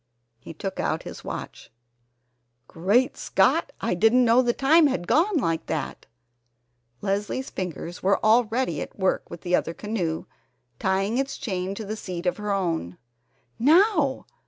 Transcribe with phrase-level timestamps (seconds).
[0.39, 1.69] He took out his watch.
[2.67, 3.71] "Great Scott!
[3.81, 6.07] I didn't know the time had gone like that!"
[7.01, 10.25] Leslie's fingers were already at work with the other canoe,
[10.79, 12.97] tying its chain to the seat of her own.
[13.59, 14.25] "Now!"